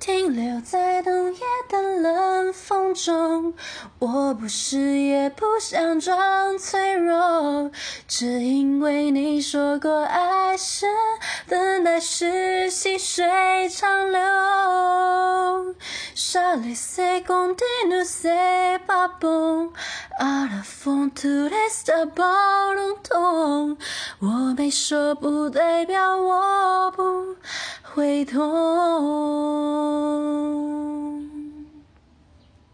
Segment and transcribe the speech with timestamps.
[0.00, 3.54] 停留在冬夜的冷风中，
[3.98, 7.70] 我不是也不想装脆弱，
[8.06, 10.86] 只因为你说过爱是
[11.48, 14.20] 等待，是细水长流。
[16.14, 18.04] Shall we say continue?
[18.04, 19.70] Say baboon
[20.20, 23.76] out of phone to taste the ballroom tone？
[24.20, 27.36] 我没说不代表我不
[27.82, 29.67] 会痛。